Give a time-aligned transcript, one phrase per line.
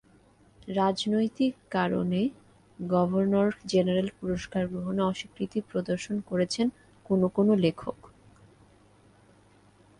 [0.71, 2.21] রাজনৈতিক কারণে
[2.79, 6.67] governor general পুরস্কার গ্রহণে অস্বীকৃতি প্রদর্শন করেছেন
[7.05, 7.97] কোনো কোনো লেখক।